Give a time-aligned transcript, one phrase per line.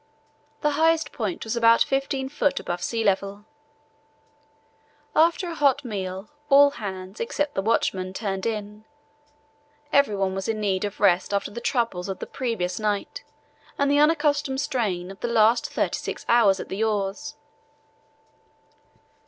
[0.61, 2.59] The highest point was about 15 ft.
[2.59, 3.45] above sea level.
[5.15, 8.85] After a hot meal all hands, except the watchman, turned in.
[9.93, 13.23] Every one was in need of rest after the troubles of the previous night
[13.77, 17.35] and the unaccustomed strain of the last thirty six hours at the oars.